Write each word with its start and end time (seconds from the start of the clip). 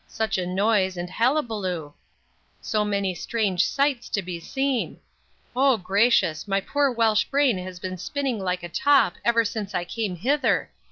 Such 0.07 0.39
a 0.39 0.47
noise, 0.47 0.97
and 0.97 1.07
haliballoo! 1.07 1.93
So 2.59 2.83
many 2.83 3.13
strange 3.13 3.63
sites 3.63 4.09
to 4.09 4.23
be 4.23 4.39
seen! 4.39 4.99
O 5.55 5.77
gracious! 5.77 6.47
my 6.47 6.59
poor 6.59 6.89
Welsh 6.91 7.25
brain 7.25 7.59
has 7.59 7.77
been 7.79 7.99
spinning 7.99 8.39
like 8.39 8.63
a 8.63 8.69
top 8.69 9.13
ever 9.23 9.45
since 9.45 9.75
I 9.75 9.85
came 9.85 10.15
hither! 10.15 10.71